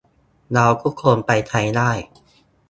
[0.53, 1.91] เราทุกคนไปใช้ได้